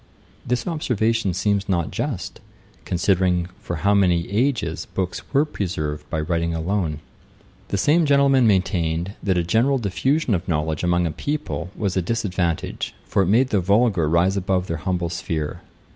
[0.43, 2.39] This observation seems not just,
[2.85, 7.01] considering for how many ages books were preserved by writing alone.
[7.67, 12.01] The same gentleman maintained, that a general diffusion of knowledge among a people was a
[12.01, 15.61] disadvantage; for it made the vulgar rise above their humble sphere.